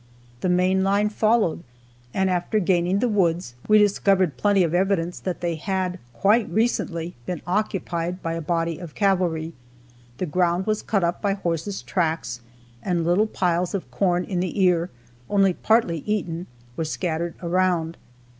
The 0.39 0.49
main 0.49 0.83
line 0.83 1.09
followed, 1.09 1.61
and 2.11 2.27
after 2.27 2.57
gaining 2.57 2.97
the 2.97 3.07
woods, 3.07 3.53
we 3.67 3.77
discovered 3.77 4.35
plenty 4.35 4.63
of 4.63 4.73
evidence 4.73 5.19
that 5.19 5.41
they 5.41 5.53
had 5.57 5.99
quite 6.11 6.49
recently 6.49 7.13
been 7.27 7.43
occupied 7.45 8.23
by 8.23 8.33
a 8.33 8.41
body 8.41 8.79
of 8.79 8.95
cavalry. 8.95 9.53
The 10.17 10.25
ground 10.25 10.65
was 10.65 10.81
cut 10.81 11.03
up 11.03 11.21
by 11.21 11.33
horses' 11.35 11.83
tracks, 11.83 12.41
and 12.81 13.05
little 13.05 13.27
piles 13.27 13.75
of 13.75 13.91
corn 13.91 14.23
in 14.23 14.39
the 14.39 14.59
ear, 14.63 14.89
only 15.29 15.53
partly 15.53 15.99
eaten, 16.07 16.47
were 16.75 16.83
scattered 16.85 17.35
around. 17.43 17.95